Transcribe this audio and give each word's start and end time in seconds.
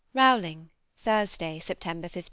ROWLING, 0.15 0.71
Thursday 1.03 1.59
(September 1.59 2.07
15). 2.07 2.19